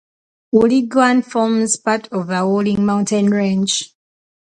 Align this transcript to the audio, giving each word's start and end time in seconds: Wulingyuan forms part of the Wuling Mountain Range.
Wulingyuan 0.51 1.23
forms 1.23 1.77
part 1.77 2.07
of 2.11 2.25
the 2.25 2.33
Wuling 2.43 2.79
Mountain 2.79 3.29
Range. 3.29 3.87